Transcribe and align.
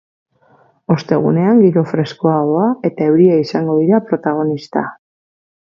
Ostegunean, 0.95 1.61
giro 1.65 1.83
freskoagoa 1.91 2.65
eta 2.91 3.11
euria 3.13 3.39
izango 3.45 3.79
dira 3.83 4.05
protagonista. 4.11 4.87